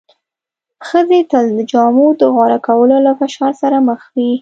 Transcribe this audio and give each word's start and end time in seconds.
ښځې 0.87 1.19
تل 1.31 1.45
د 1.57 1.59
جامو 1.71 2.07
د 2.19 2.21
غوره 2.33 2.59
کولو 2.67 2.97
له 3.05 3.11
فشار 3.19 3.51
سره 3.61 3.77
مخ 3.87 4.01
وې. 4.15 4.31